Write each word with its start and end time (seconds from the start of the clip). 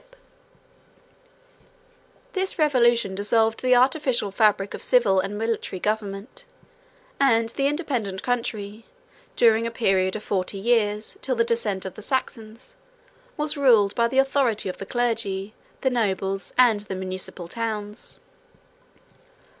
]This 2.33 2.57
revolution 2.57 3.13
dissolved 3.13 3.61
the 3.61 3.75
artificial 3.75 4.31
fabric 4.31 4.73
of 4.73 4.81
civil 4.81 5.19
and 5.19 5.37
military 5.37 5.79
government; 5.79 6.43
and 7.19 7.49
the 7.49 7.67
independent 7.67 8.23
country, 8.23 8.85
during 9.35 9.67
a 9.67 9.69
period 9.69 10.15
of 10.15 10.23
forty 10.23 10.57
years, 10.57 11.19
till 11.21 11.35
the 11.35 11.43
descent 11.43 11.85
of 11.85 11.93
the 11.93 12.01
Saxons, 12.01 12.77
was 13.37 13.55
ruled 13.55 13.93
by 13.93 14.07
the 14.07 14.17
authority 14.17 14.69
of 14.69 14.77
the 14.79 14.87
clergy, 14.87 15.53
the 15.81 15.91
nobles, 15.91 16.51
and 16.57 16.79
the 16.79 16.95
municipal 16.95 17.47
towns. 17.47 18.17